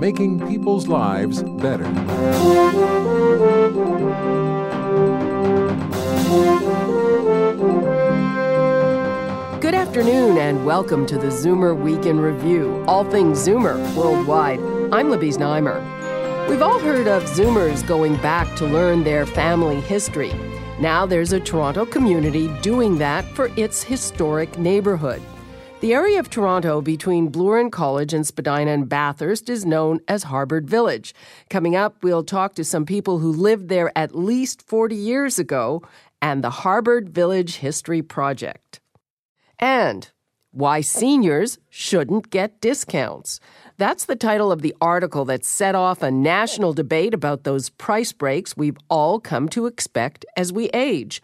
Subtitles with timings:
[0.00, 1.82] making people's lives better.
[9.60, 14.60] Good afternoon and welcome to the Zoomer Week in Review, all things Zoomer worldwide.
[14.92, 15.80] I'm Libby Znaimer.
[16.48, 20.32] We've all heard of Zoomers going back to learn their family history.
[20.78, 25.20] Now there's a Toronto community doing that for its historic neighborhood.
[25.80, 30.64] The area of Toronto between Bloor College and Spadina and Bathurst is known as Harbord
[30.64, 31.14] Village.
[31.50, 35.82] Coming up, we'll talk to some people who lived there at least 40 years ago
[36.20, 38.80] and the Harbord Village History Project.
[39.60, 40.10] And
[40.50, 43.38] why seniors shouldn't get discounts.
[43.76, 48.12] That's the title of the article that set off a national debate about those price
[48.12, 51.22] breaks we've all come to expect as we age.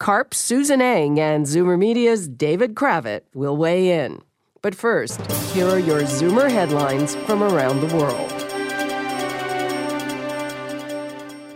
[0.00, 4.20] CARP's Susan Eng and Zoomer Media's David Cravit will weigh in.
[4.60, 5.20] But first,
[5.52, 8.32] here are your Zoomer headlines from around the world.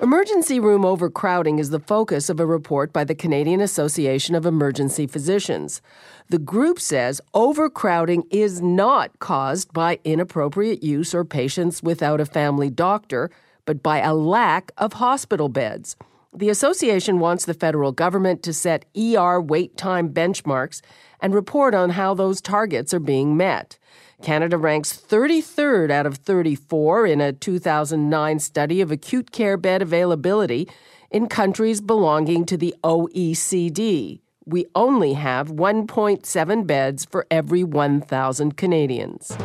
[0.00, 5.08] Emergency room overcrowding is the focus of a report by the Canadian Association of Emergency
[5.08, 5.82] Physicians.
[6.28, 12.70] The group says overcrowding is not caused by inappropriate use or patients without a family
[12.70, 13.32] doctor,
[13.64, 15.96] but by a lack of hospital beds.
[16.32, 20.80] The association wants the federal government to set ER wait time benchmarks
[21.20, 23.78] and report on how those targets are being met.
[24.22, 30.68] Canada ranks 33rd out of 34 in a 2009 study of acute care bed availability
[31.10, 39.36] in countries belonging to the OECD we only have 1.7 beds for every 1,000 Canadians.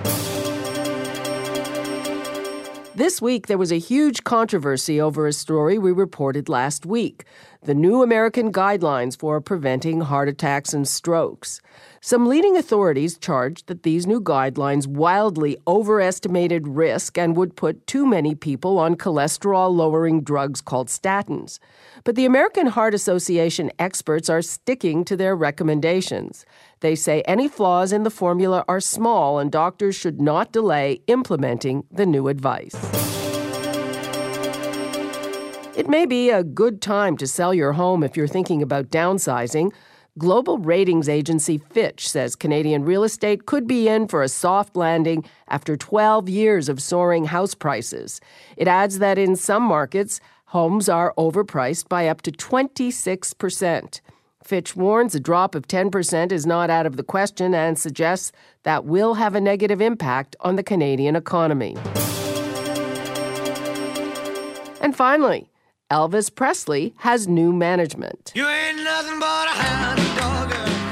[2.96, 7.26] This week, there was a huge controversy over a story we reported last week
[7.64, 11.62] the new American guidelines for preventing heart attacks and strokes.
[12.02, 18.06] Some leading authorities charged that these new guidelines wildly overestimated risk and would put too
[18.06, 21.60] many people on cholesterol lowering drugs called statins.
[22.04, 26.46] But the American Heart Association experts are sticking to their recommendations.
[26.84, 31.86] They say any flaws in the formula are small and doctors should not delay implementing
[31.90, 32.76] the new advice.
[35.78, 39.72] It may be a good time to sell your home if you're thinking about downsizing.
[40.18, 45.24] Global ratings agency Fitch says Canadian real estate could be in for a soft landing
[45.48, 48.20] after 12 years of soaring house prices.
[48.58, 54.02] It adds that in some markets, homes are overpriced by up to 26%.
[54.44, 58.32] Fitch warns a drop of 10% is not out of the question and suggests
[58.64, 61.76] that will have a negative impact on the Canadian economy.
[64.82, 65.50] And finally,
[65.90, 68.34] Elvis Presley has new management.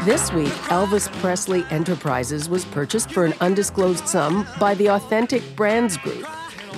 [0.06, 5.98] This week, Elvis Presley Enterprises was purchased for an undisclosed sum by the Authentic Brands
[5.98, 6.26] Group.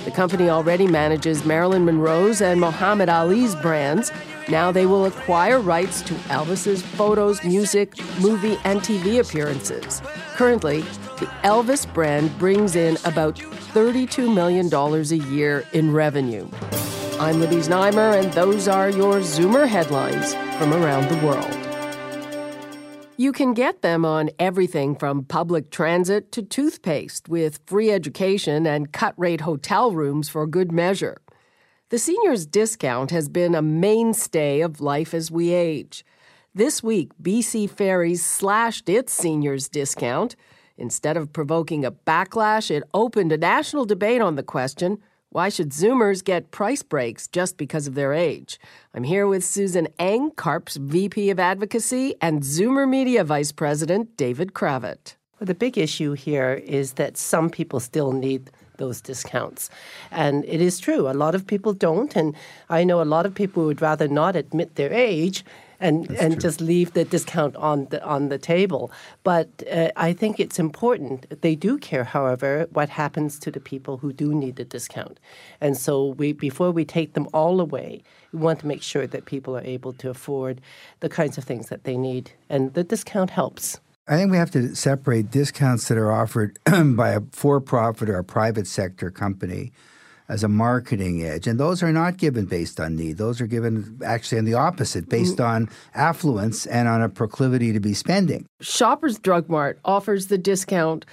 [0.04, 4.10] The company already manages Marilyn Monroe's and Muhammad Ali's brands.
[4.48, 10.02] Now they will acquire rights to Elvis's photos, music, movie, and TV appearances.
[10.34, 10.82] Currently,
[11.18, 16.46] the Elvis brand brings in about $32 million a year in revenue.
[17.18, 21.58] I'm Libby Znaimer, and those are your Zoomer headlines from around the world.
[23.16, 28.92] You can get them on everything from public transit to toothpaste with free education and
[28.92, 31.23] cut rate hotel rooms for good measure.
[31.90, 36.02] The seniors discount has been a mainstay of life as we age.
[36.54, 40.34] This week, BC Ferries slashed its seniors discount.
[40.78, 45.70] Instead of provoking a backlash, it opened a national debate on the question why should
[45.70, 48.58] Zoomers get price breaks just because of their age?
[48.94, 54.54] I'm here with Susan Eng, CARP's VP of Advocacy, and Zoomer Media Vice President David
[54.54, 55.16] Cravit.
[55.38, 59.70] Well, the big issue here is that some people still need those discounts.
[60.10, 62.14] And it is true, a lot of people don't.
[62.16, 62.34] And
[62.68, 65.44] I know a lot of people would rather not admit their age
[65.80, 66.40] and That's and true.
[66.40, 68.90] just leave the discount on the on the table.
[69.22, 71.40] But uh, I think it's important.
[71.42, 75.18] They do care, however, what happens to the people who do need the discount.
[75.60, 79.24] And so we before we take them all away, we want to make sure that
[79.26, 80.60] people are able to afford
[81.00, 83.80] the kinds of things that they need, and the discount helps.
[84.06, 86.58] I think we have to separate discounts that are offered
[86.96, 89.72] by a for-profit or a private sector company
[90.28, 91.46] as a marketing edge.
[91.46, 93.16] And those are not given based on need.
[93.16, 95.46] Those are given actually on the opposite, based mm.
[95.46, 98.46] on affluence and on a proclivity to be spending.
[98.60, 101.06] Shoppers Drug Mart offers the discount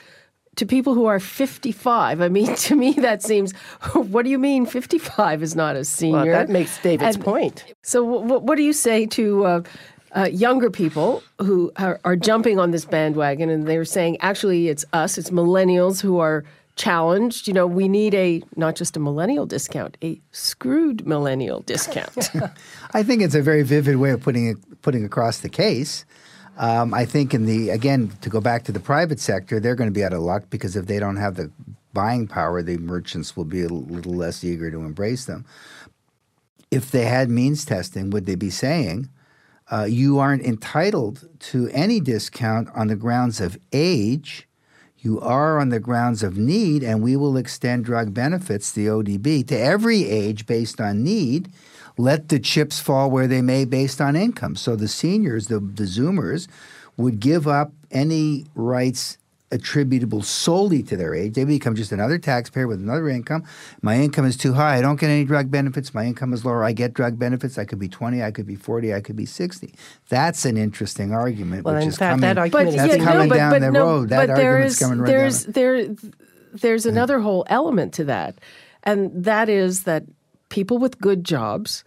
[0.57, 2.21] to people who are 55.
[2.21, 3.53] I mean, to me, that seems,
[3.93, 6.17] what do you mean 55 is not a senior?
[6.17, 7.65] Well, that makes David's and point.
[7.83, 9.63] So, what, what do you say to uh,
[10.15, 14.83] uh, younger people who are, are jumping on this bandwagon and they're saying, actually, it's
[14.93, 16.43] us, it's millennials who are
[16.75, 17.47] challenged.
[17.47, 22.31] You know, we need a not just a millennial discount, a screwed millennial discount.
[22.93, 26.05] I think it's a very vivid way of putting it, putting across the case.
[26.57, 29.89] Um, I think in the again to go back to the private sector, they're going
[29.89, 31.51] to be out of luck because if they don't have the
[31.93, 35.45] buying power, the merchants will be a little less eager to embrace them.
[36.69, 39.09] If they had means testing, would they be saying?
[39.71, 44.47] Uh, you aren't entitled to any discount on the grounds of age
[45.03, 49.47] you are on the grounds of need, and we will extend drug benefits, the ODB,
[49.47, 51.51] to every age based on need.
[51.97, 54.55] Let the chips fall where they may based on income.
[54.55, 56.47] So the seniors, the, the Zoomers,
[56.97, 59.17] would give up any rights
[59.51, 61.33] attributable solely to their age.
[61.33, 63.43] They become just another taxpayer with another income.
[63.81, 64.77] My income is too high.
[64.77, 65.93] I don't get any drug benefits.
[65.93, 66.63] My income is lower.
[66.63, 67.57] I get drug benefits.
[67.57, 69.73] I could be 20, I could be 40, I could be 60.
[70.09, 73.29] That's an interesting argument, well, which is fact, coming, that argument that's yeah, coming no,
[73.29, 74.09] but, down but, the no, road.
[74.09, 75.53] That but argument's coming right there's, down.
[75.53, 75.95] There,
[76.53, 78.35] there's another whole element to that,
[78.83, 80.03] and that is that
[80.49, 81.83] people with good jobs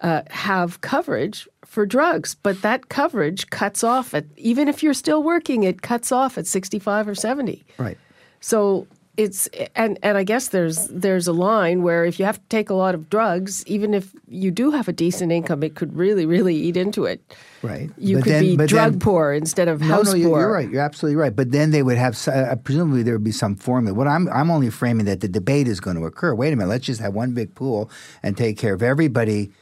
[0.00, 5.22] uh, have coverage for drugs, but that coverage cuts off at even if you're still
[5.22, 7.66] working, it cuts off at 65 or 70.
[7.76, 7.98] Right.
[8.40, 8.86] So
[9.18, 12.70] it's and and I guess there's there's a line where if you have to take
[12.70, 16.24] a lot of drugs, even if you do have a decent income, it could really
[16.24, 17.20] really eat into it.
[17.60, 17.90] Right.
[17.98, 20.40] You but could then, be drug then, poor instead of no, house no, poor.
[20.40, 20.70] You're right.
[20.70, 21.36] You're absolutely right.
[21.36, 23.94] But then they would have uh, presumably there would be some formula.
[23.94, 26.34] What I'm I'm only framing that the debate is going to occur.
[26.34, 26.70] Wait a minute.
[26.70, 27.90] Let's just have one big pool
[28.22, 29.52] and take care of everybody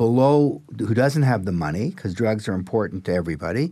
[0.00, 3.70] below who doesn't have the money because drugs are important to everybody.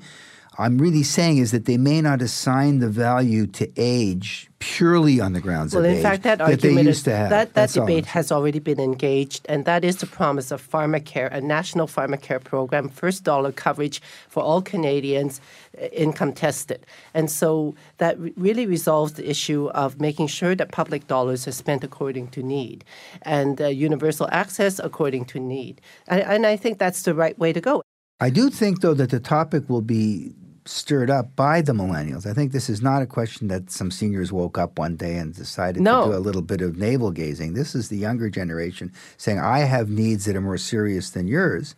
[0.60, 5.32] I'm really saying is that they may not assign the value to age purely on
[5.32, 5.90] the grounds well, of age.
[5.90, 9.64] Well, in fact, that, that argument is, that, that debate has already been engaged, and
[9.66, 14.60] that is the promise of pharmacare, a national pharmacare program, first dollar coverage for all
[14.60, 15.40] Canadians,
[15.80, 16.84] uh, income tested.
[17.14, 21.84] And so that really resolves the issue of making sure that public dollars are spent
[21.84, 22.84] according to need
[23.22, 25.80] and uh, universal access according to need.
[26.08, 27.82] And, and I think that's the right way to go.
[28.18, 30.34] I do think, though, that the topic will be
[30.68, 32.26] stirred up by the millennials.
[32.26, 35.34] I think this is not a question that some seniors woke up one day and
[35.34, 36.04] decided no.
[36.04, 37.54] to do a little bit of navel gazing.
[37.54, 41.74] This is the younger generation saying, I have needs that are more serious than yours.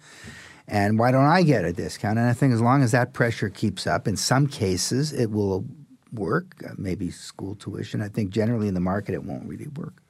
[0.67, 2.19] And why don't I get a discount?
[2.19, 5.65] And I think as long as that pressure keeps up, in some cases it will
[6.13, 8.03] work, uh, maybe school tuition.
[8.03, 10.03] I think generally in the market it won't really work.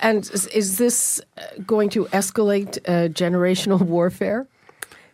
[0.00, 4.46] And is this uh, going to escalate uh, generational warfare?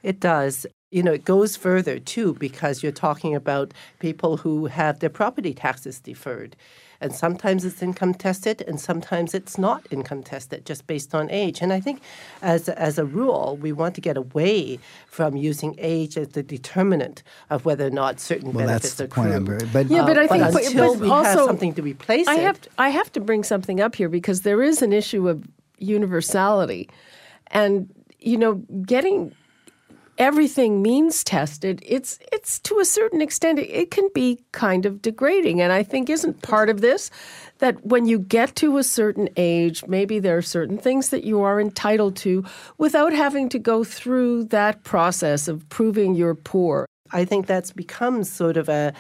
[0.03, 5.01] It does you know, it goes further too because you're talking about people who have
[5.01, 6.55] their property taxes deferred.
[7.01, 11.61] And sometimes it's income tested and sometimes it's not income tested just based on age.
[11.61, 12.01] And I think
[12.43, 17.25] as, as a rule, we want to get away from using age as the determinant
[17.51, 19.73] of whether or not certain well, benefits that's are the point accrued.
[19.73, 22.35] But, yeah, but I think but until but we also, have something to replace I
[22.35, 22.43] it.
[22.43, 25.45] Have to, I have to bring something up here because there is an issue of
[25.79, 26.89] universality.
[27.49, 28.55] And, you know,
[28.87, 29.35] getting
[30.23, 35.61] everything means tested, it's it's to a certain extent it, can be kind of degrading.
[35.61, 37.11] And I think isn't part of this
[37.59, 41.43] that when you get to a certain age, maybe there are certain things that you
[41.43, 42.45] are entitled to
[42.79, 46.87] without having to go through that process of proving you're poor.
[47.13, 48.95] I think that's become sort of a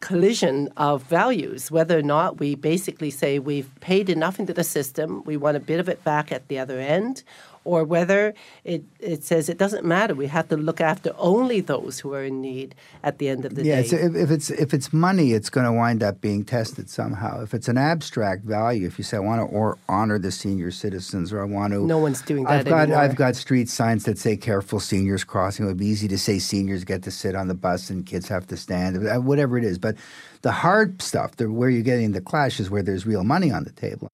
[0.00, 5.22] collision of values, whether or not we basically say we've paid enough into the system,
[5.24, 7.24] we want a bit of it back at the other end,
[7.68, 8.32] or whether
[8.64, 10.14] it, it says it doesn't matter.
[10.14, 13.56] We have to look after only those who are in need at the end of
[13.56, 13.88] the yeah, day.
[13.88, 17.42] Yeah, if, if, it's if it's money, it's going to wind up being tested somehow.
[17.42, 20.70] If it's an abstract value, if you say I want to or honor the senior
[20.70, 23.00] citizens, or I want to, no one's doing that I've got anymore.
[23.00, 26.38] I've got street signs that say "Careful seniors crossing." It would be easy to say
[26.38, 29.64] seniors get to sit on the bus and kids have to stand, uh, whatever it
[29.64, 29.78] is.
[29.78, 29.96] But
[30.40, 33.64] the hard stuff, the, where you're getting the clash, is where there's real money on
[33.64, 34.10] the table.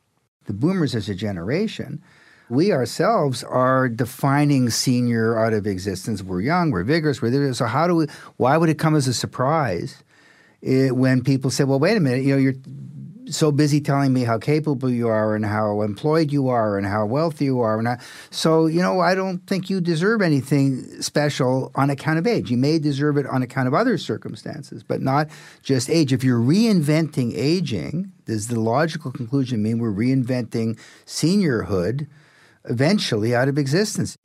[0.46, 2.02] The boomers as a generation
[2.48, 6.22] we ourselves are defining senior out of existence.
[6.22, 7.54] We're young, we're vigorous, we're there.
[7.54, 8.06] So how do we?
[8.36, 10.02] Why would it come as a surprise
[10.60, 12.54] it, when people say, "Well, wait a minute, you know, you're
[13.26, 17.06] so busy telling me how capable you are and how employed you are and how
[17.06, 17.78] wealthy you are.
[17.78, 17.98] And I,
[18.30, 22.50] so, you know, I don't think you deserve anything special on account of age.
[22.50, 25.28] You may deserve it on account of other circumstances, but not
[25.62, 26.12] just age.
[26.12, 32.06] If you're reinventing aging, does the logical conclusion mean we're reinventing seniorhood
[32.64, 34.16] eventually out of existence?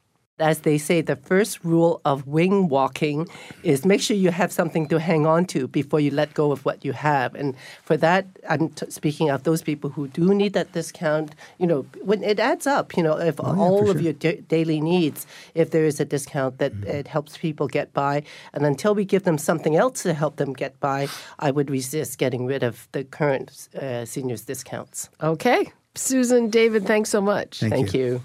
[0.41, 3.27] as they say, the first rule of wing walking
[3.61, 6.63] is make sure you have something to hang on to before you let go of
[6.63, 7.35] what you have.
[7.35, 11.35] And for that, I'm t- speaking of those people who do need that discount.
[11.57, 14.01] You know, when it adds up, you know, if Oh, yeah, all of sure.
[14.01, 16.87] your da- daily needs, if there is a discount that Mm-hmm.
[16.99, 20.53] it helps people get by, and until we give them something else to help them
[20.53, 25.09] get by, I would resist getting rid of the current uh, seniors discounts.
[25.21, 25.73] Okay.
[25.99, 27.59] Susan, David, thanks so much.
[27.59, 28.21] Thank Thank you.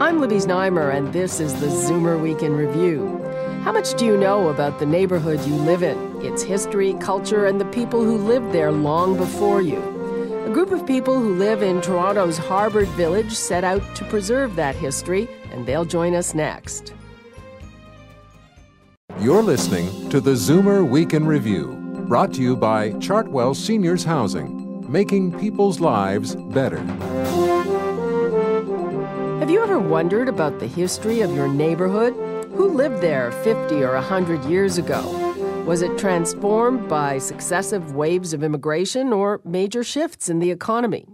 [0.00, 3.18] I'm Libby Znaimer, and this is the Zoomer Week in Review.
[3.64, 7.60] How much do you know about the neighborhood you live in, its history, culture, and
[7.60, 9.78] the people who lived there long before you?
[10.46, 14.76] A group of people who live in Toronto's Harbord Village set out to preserve that
[14.76, 16.92] history, and they'll join us next.
[19.18, 21.76] You're listening to the Zoomer Week in Review,
[22.06, 24.59] brought to you by Chartwell Seniors Housing,
[24.90, 26.80] making people's lives better.
[29.38, 32.12] Have you ever wondered about the history of your neighborhood?
[32.54, 35.00] Who lived there 50 or 100 years ago?
[35.64, 41.06] Was it transformed by successive waves of immigration or major shifts in the economy?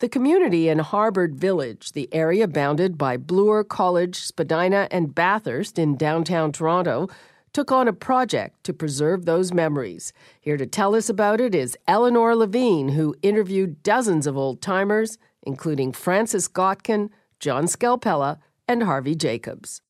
[0.00, 5.96] The community in Harbord Village, the area bounded by Bloor College, Spadina, and Bathurst in
[5.96, 7.08] downtown Toronto,
[7.54, 10.12] took on a project to preserve those memories.
[10.40, 15.16] Here to tell us about it is Eleanor Levine, who interviewed dozens of old timers,
[15.44, 19.80] including Francis Gotkin, John Skelpella, and Harvey Jacobs.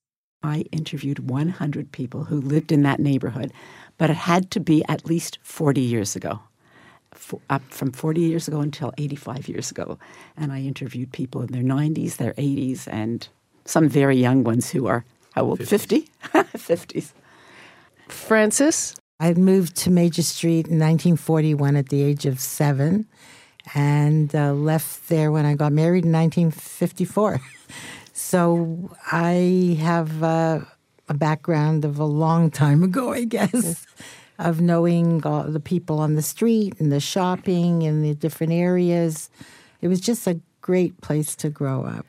[0.43, 3.51] I interviewed 100 people who lived in that neighborhood,
[3.97, 6.41] but it had to be at least 40 years ago.
[7.15, 9.99] F- Up from 40 years ago until 85 years ago.
[10.37, 13.27] And I interviewed people in their 90s, their 80s, and
[13.65, 15.67] some very young ones who are, how old?
[15.67, 16.09] 50?
[16.35, 17.13] 50s.
[18.09, 18.95] Francis?
[19.21, 23.07] I moved to Major Street in 1941 at the age of seven
[23.75, 27.41] and uh, left there when I got married in 1954.
[28.13, 30.61] so I have uh,
[31.09, 33.87] a background of a long time ago, I guess,
[34.39, 39.31] of knowing all the people on the street and the shopping and the different areas.
[39.81, 42.07] It was just a great place to grow up.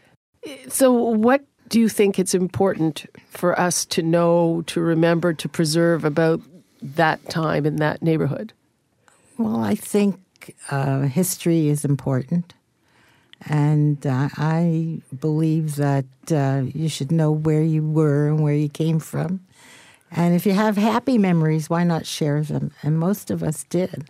[0.68, 1.44] So, what
[1.76, 6.40] do you think it's important for us to know, to remember, to preserve about
[6.82, 8.54] that time in that neighborhood?
[9.38, 12.54] Well, I think uh, history is important.
[13.42, 18.70] And uh, I believe that uh, you should know where you were and where you
[18.70, 19.42] came from.
[20.10, 22.72] And if you have happy memories, why not share them?
[22.84, 24.06] And most of us did.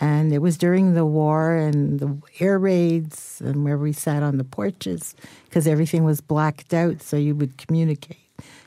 [0.00, 4.36] And it was during the war and the air raids and where we sat on
[4.36, 5.14] the porches
[5.44, 8.18] because everything was blacked out so you would communicate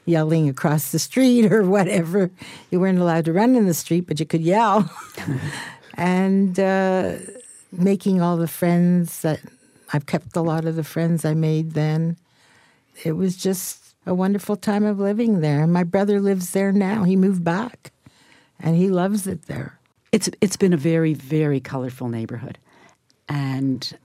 [0.05, 2.31] yelling across the street or whatever.
[2.69, 4.91] You weren't allowed to run in the street, but you could yell.
[5.95, 7.17] and uh,
[7.71, 9.39] making all the friends that
[9.93, 12.17] I've kept a lot of the friends I made then.
[13.03, 15.63] It was just a wonderful time of living there.
[15.63, 17.03] And my brother lives there now.
[17.03, 17.91] He moved back
[18.59, 19.79] and he loves it there.
[20.11, 22.57] It's, it's been a very, very colorful neighborhood.
[23.29, 23.97] And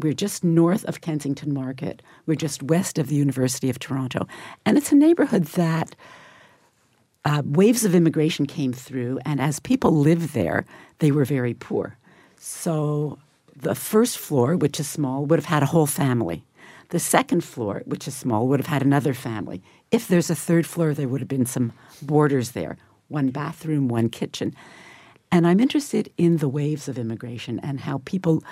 [0.00, 2.02] we're just north of Kensington Market.
[2.26, 4.26] We're just west of the University of Toronto.
[4.64, 5.94] And it's a neighborhood that
[7.24, 10.64] uh, waves of immigration came through, and as people lived there,
[11.00, 11.98] they were very poor.
[12.38, 13.18] So
[13.54, 16.44] the first floor, which is small, would have had a whole family.
[16.88, 19.62] The second floor, which is small, would have had another family.
[19.90, 24.08] If there's a third floor, there would have been some boarders there one bathroom, one
[24.08, 24.54] kitchen.
[25.32, 28.42] And I'm interested in the waves of immigration and how people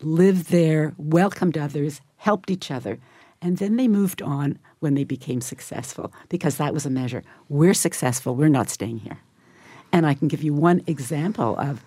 [0.00, 2.98] lived there, welcomed others, helped each other.
[3.40, 7.22] And then they moved on when they became successful because that was a measure.
[7.48, 9.18] We're successful, we're not staying here.
[9.92, 11.84] And I can give you one example of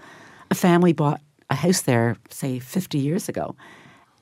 [0.50, 3.56] a family bought a house there, say 50 years ago,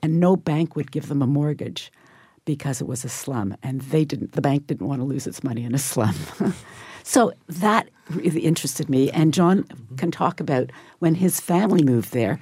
[0.02, 1.92] and no bank would give them a mortgage
[2.46, 5.44] because it was a slum and they didn't the bank didn't want to lose its
[5.44, 6.16] money in a slum.
[7.08, 9.64] so that really interested me and John
[9.98, 12.40] can talk about when his family moved there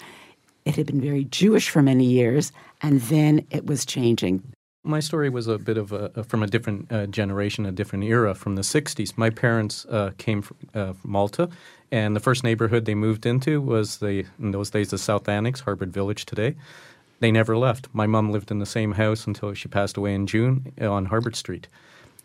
[0.66, 4.42] it had been very Jewish for many years and then it was changing.
[4.84, 8.04] My story was a bit of a, a- from a different uh, generation, a different
[8.06, 9.18] era from the 60s.
[9.18, 11.50] My parents uh, came from, uh, from Malta,
[11.92, 15.62] and the first neighborhood they moved into was the, in those days, the South Annex,
[15.62, 16.56] Harbord Village today.
[17.20, 17.88] They never left.
[17.94, 21.06] My mom lived in the same house until she passed away in June uh, on
[21.08, 21.68] Harbord Street.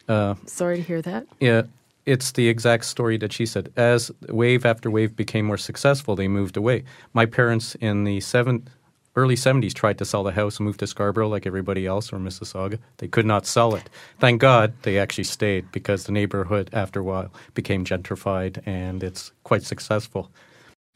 [0.08, 1.26] Uh, Sorry to hear that.
[1.40, 1.62] yeah,
[2.10, 3.72] it's the exact story that she said.
[3.76, 6.82] As wave after wave became more successful, they moved away.
[7.12, 8.68] My parents in the seven,
[9.14, 12.16] early 70s tried to sell the house and move to Scarborough like everybody else or
[12.18, 12.80] Mississauga.
[12.96, 13.88] They could not sell it.
[14.18, 19.30] Thank God they actually stayed because the neighborhood, after a while, became gentrified and it's
[19.44, 20.32] quite successful.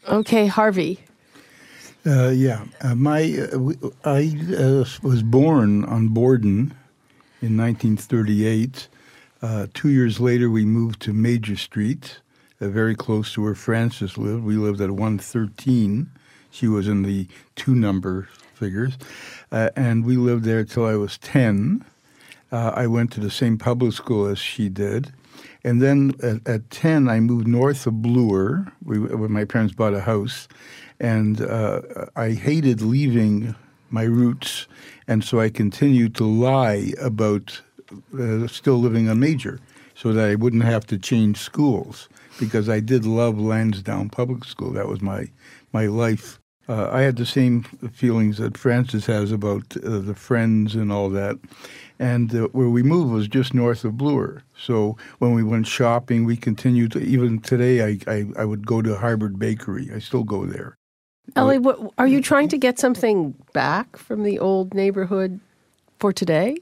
[0.09, 0.99] Okay, Harvey.
[2.05, 6.75] Uh, yeah, uh, my uh, I uh, was born on Borden
[7.41, 8.89] in 1938.
[9.43, 12.21] Uh, two years later, we moved to Major Street,
[12.61, 14.45] uh, very close to where Frances lived.
[14.45, 16.11] We lived at 113.
[16.51, 17.27] She was in the
[17.57, 18.97] two number figures,
[19.51, 21.85] and we lived there till I was 10.
[22.53, 25.13] I went to the same public school as she did.
[25.65, 30.01] And then at, at, 10, I moved north of Bloor, when my parents bought a
[30.01, 30.47] house.
[31.01, 31.81] And uh,
[32.15, 33.55] I hated leaving
[33.91, 34.67] my roots.
[35.09, 37.63] And so I continued to lie about
[38.19, 39.61] uh, still living on Major
[39.95, 42.09] so that I wouldn't have to change schools
[42.41, 44.73] because I did love Lansdowne Public School.
[44.73, 45.29] That was my,
[45.73, 46.41] my life.
[46.69, 51.11] Uh, I had the same feelings that Frances has about uh, the friends and all
[51.11, 51.39] that
[51.99, 54.43] and uh, where we moved was just north of Bloor.
[54.57, 58.83] So when we went shopping, we continued to, even today, I, I, I would go
[58.83, 59.91] to Harbord Bakery.
[59.95, 60.77] I still go there.
[61.37, 65.41] Ellie, what, are you trying to get something back from the old neighborhood
[65.99, 66.57] for today?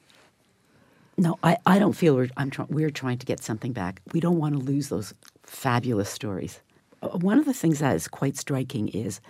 [1.16, 4.00] No, I, I don't feel we're, try, we're trying to get something back.
[4.12, 6.60] We don't want to lose those fabulous stories.
[7.02, 9.20] Uh, one of the things that is quite striking is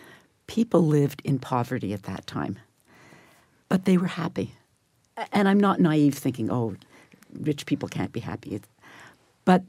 [0.47, 2.59] people lived in poverty at that time,
[3.69, 4.55] but they were happy
[5.33, 6.77] and I'm not naive thinking, oh,
[7.41, 8.61] rich people can't be happy.
[9.45, 9.63] But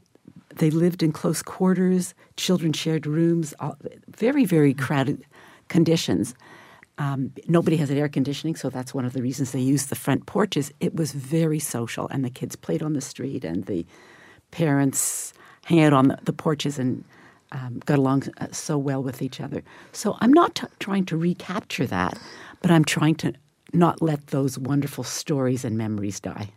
[0.56, 3.54] they lived in close quarters, children shared rooms,
[4.08, 5.24] very, very crowded
[5.68, 6.34] conditions.
[6.96, 10.26] Um, nobody has air conditioning, so that's one of the reasons they use the front
[10.26, 10.72] porches.
[10.80, 13.84] It was very social, and the kids played on the street, and the
[14.50, 15.32] parents
[15.64, 17.04] hang out on the, the porches and
[17.52, 19.62] um, got along uh, so well with each other.
[19.92, 22.18] So I'm not t- trying to recapture that,
[22.62, 23.32] but I'm trying to
[23.72, 26.50] not let those wonderful stories and memories die.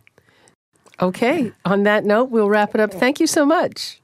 [1.00, 2.92] Okay, on that note, we'll wrap it up.
[2.92, 4.00] Thank you so much.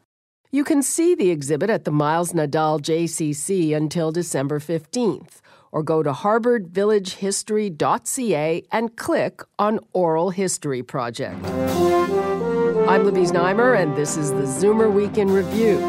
[0.53, 5.41] You can see the exhibit at the Miles Nadal JCC until December 15th,
[5.75, 11.45] or go to harbordvillagehistory.ca and click on Oral History Project.
[11.45, 15.81] I'm Libby Znaimer, and this is the Zoomer Week in Review.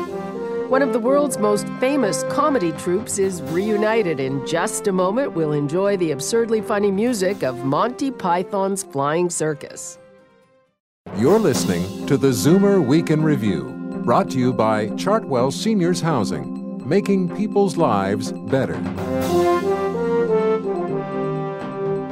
[0.69, 4.19] One of the world's most famous comedy troupes is reunited.
[4.19, 9.99] In just a moment, we'll enjoy the absurdly funny music of Monty Python's Flying Circus.
[11.15, 13.65] You're listening to the Zoomer Week in Review,
[14.03, 18.81] brought to you by Chartwell Seniors Housing, making people's lives better.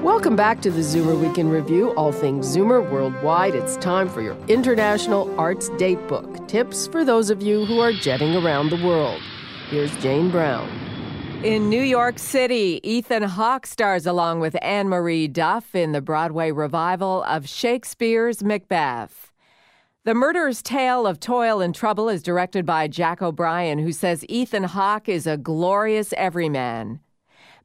[0.03, 3.55] Welcome back to the Zoomer Week in Review, all things Zoomer worldwide.
[3.55, 6.45] It's time for your International Arts Date Book.
[6.49, 9.21] Tips for those of you who are jetting around the world.
[9.69, 10.67] Here's Jane Brown.
[11.41, 16.51] In New York City, Ethan Hawke stars along with Anne Marie Duff in the Broadway
[16.51, 19.31] revival of Shakespeare's Macbeth.
[20.03, 24.65] The Murderer's Tale of Toil and Trouble is directed by Jack O'Brien, who says Ethan
[24.65, 26.99] Hawke is a glorious everyman.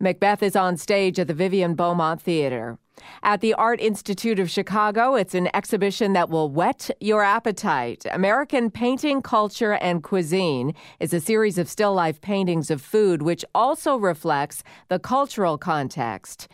[0.01, 2.79] Macbeth is on stage at the Vivian Beaumont Theater.
[3.25, 8.07] At the Art Institute of Chicago, it's an exhibition that will whet your appetite.
[8.13, 13.45] American Painting, Culture, and Cuisine is a series of still life paintings of food which
[13.57, 16.47] also reflects the cultural context.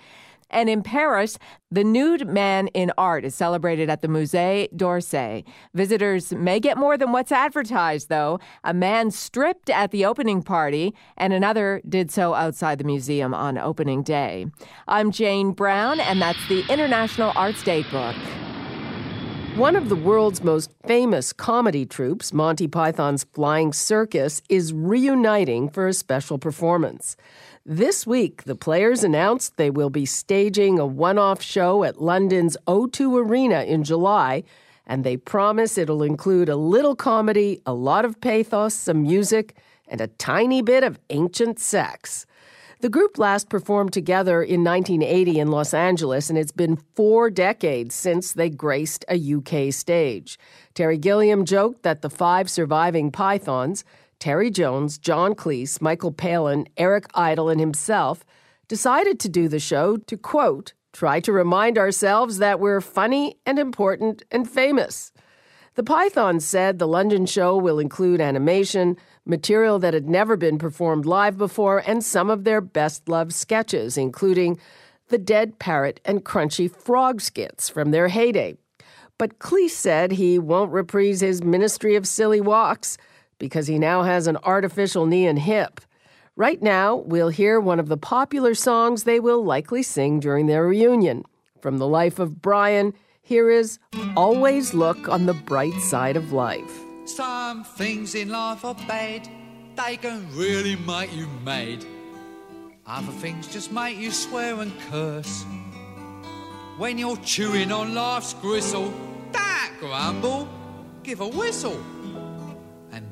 [0.54, 1.36] And in Paris,
[1.72, 5.44] the nude man in art is celebrated at the Musée d'Orsay.
[5.74, 8.38] Visitors may get more than what's advertised, though.
[8.62, 13.58] A man stripped at the opening party, and another did so outside the museum on
[13.58, 14.46] opening day.
[14.86, 18.14] I'm Jane Brown, and that's the International Arts Date book.
[19.56, 25.86] One of the world's most famous comedy troupes, Monty Python's Flying Circus, is reuniting for
[25.86, 27.16] a special performance.
[27.66, 32.58] This week, the players announced they will be staging a one off show at London's
[32.66, 34.42] O2 Arena in July,
[34.86, 39.56] and they promise it'll include a little comedy, a lot of pathos, some music,
[39.88, 42.26] and a tiny bit of ancient sex.
[42.80, 47.94] The group last performed together in 1980 in Los Angeles, and it's been four decades
[47.94, 50.38] since they graced a UK stage.
[50.74, 53.84] Terry Gilliam joked that the five surviving Pythons,
[54.18, 58.24] Terry Jones, John Cleese, Michael Palin, Eric Idle, and himself
[58.68, 63.58] decided to do the show to quote, try to remind ourselves that we're funny and
[63.58, 65.12] important and famous.
[65.74, 68.96] The Pythons said the London show will include animation,
[69.26, 73.98] material that had never been performed live before, and some of their best loved sketches,
[73.98, 74.58] including
[75.08, 78.56] the dead parrot and crunchy frog skits from their heyday.
[79.18, 82.96] But Cleese said he won't reprise his Ministry of Silly Walks
[83.38, 85.80] because he now has an artificial knee and hip.
[86.36, 90.66] Right now, we'll hear one of the popular songs they will likely sing during their
[90.66, 91.24] reunion.
[91.60, 92.92] From the life of Brian,
[93.22, 93.78] here is
[94.16, 96.80] Always Look on the Bright Side of Life.
[97.06, 99.28] Some things in life are bad,
[99.76, 101.84] they can really make you mad.
[102.86, 105.44] Other things just make you swear and curse.
[106.76, 108.92] When you're chewing on life's gristle,
[109.32, 110.48] don't grumble,
[111.02, 111.80] give a whistle.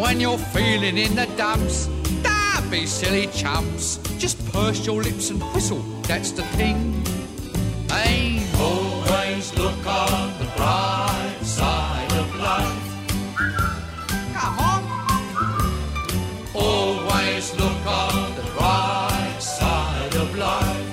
[0.00, 1.86] When you're feeling in the dumps,
[2.22, 3.98] don't be silly chumps.
[4.18, 7.02] Just purse your lips and whistle, that's the thing.
[7.88, 12.82] Hey, always look on the bright side of life.
[14.34, 14.82] Come on.
[16.54, 20.86] Always look on the bright side of life.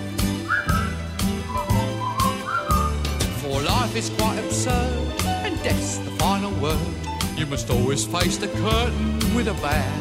[3.41, 6.77] For life is quite absurd, and death's the final word.
[7.41, 9.91] You must always face the curtain with a bow.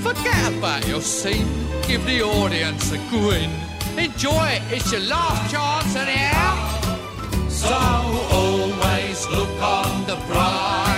[0.00, 1.46] Forget about your scene,
[1.86, 3.50] give the audience a grin.
[3.98, 6.56] Enjoy it, it's your last chance anyhow.
[7.50, 7.68] So
[8.32, 10.89] always look on the bright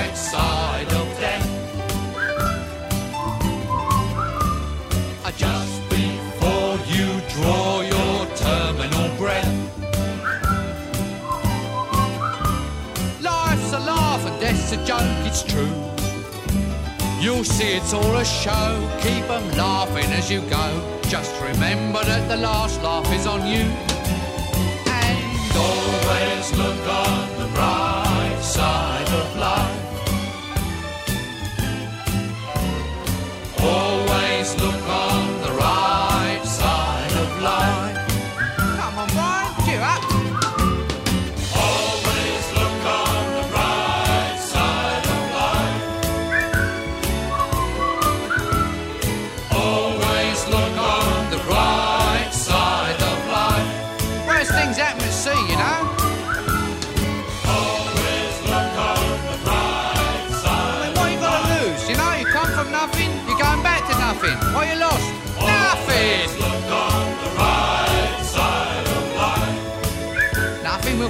[14.72, 15.72] death's a joke, it's true.
[17.20, 20.98] You'll see it's all a show, keep 'em laughing as you go.
[21.08, 23.64] Just remember that the last laugh is on you.
[24.86, 27.31] And always look on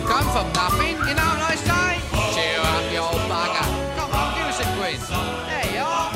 [0.01, 0.97] come from nothing.
[1.09, 2.01] You know what I say?
[2.35, 3.67] Cheer up, you old bugger.
[3.97, 4.99] Come on, give us a grin.
[5.49, 6.13] There you are.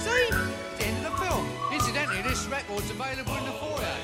[0.00, 0.28] See?
[0.30, 1.46] It's the end of the film.
[1.72, 3.96] Incidentally, this record's available in the foyer.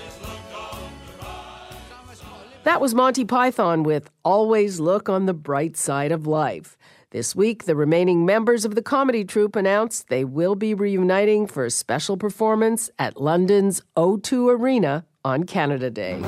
[2.65, 6.77] That was Monty Python with Always Look on the Bright Side of Life.
[7.11, 11.65] This week, the remaining members of the comedy troupe announced they will be reuniting for
[11.65, 16.21] a special performance at London's O2 Arena on Canada Day.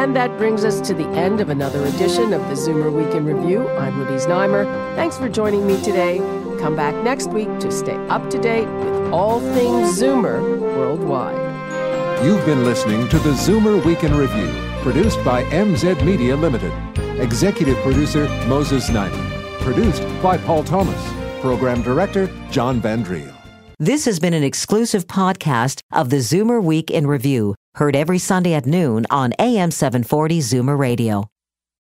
[0.00, 3.26] And that brings us to the end of another edition of the Zoomer Week in
[3.26, 3.68] Review.
[3.68, 4.64] I'm Libby Znaimer.
[4.96, 6.16] Thanks for joining me today.
[6.58, 12.24] Come back next week to stay up to date with all things Zoomer worldwide.
[12.24, 16.72] You've been listening to the Zoomer Week in Review, produced by MZ Media Limited.
[17.20, 19.60] Executive producer Moses Znaimer.
[19.60, 21.12] Produced by Paul Thomas.
[21.42, 23.34] Program director John Van Driel.
[23.78, 28.54] This has been an exclusive podcast of the Zoomer Week in Review, heard every Sunday
[28.54, 31.30] at noon on AM 740 Zoomer Radio.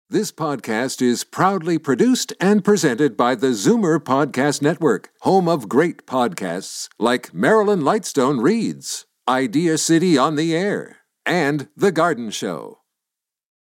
[0.07, 6.05] This podcast is proudly produced and presented by the Zoomer Podcast Network, home of great
[6.05, 12.81] podcasts like Marilyn Lightstone Reads, Idea City on the Air, and The Garden Show.